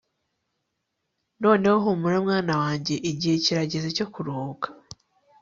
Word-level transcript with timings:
noneho 1.43 1.77
humura 1.85 2.17
mwana 2.25 2.53
wanjye, 2.61 2.93
igihe 3.11 3.35
kirageze 3.43 3.89
cyo 3.97 4.05
kuruhuka 4.13 4.67